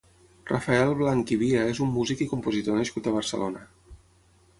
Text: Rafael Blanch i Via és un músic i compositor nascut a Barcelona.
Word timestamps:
Rafael 0.51 0.93
Blanch 1.01 1.33
i 1.35 1.37
Via 1.41 1.65
és 1.73 1.81
un 1.87 1.91
músic 1.97 2.23
i 2.25 2.29
compositor 2.31 2.79
nascut 2.81 3.11
a 3.11 3.15
Barcelona. 3.19 3.63